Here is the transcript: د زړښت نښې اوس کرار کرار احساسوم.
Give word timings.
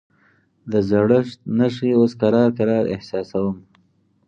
د 0.71 0.73
زړښت 0.89 1.39
نښې 1.57 1.89
اوس 1.99 2.13
کرار 2.21 2.49
کرار 2.57 2.83
احساسوم. 2.95 3.57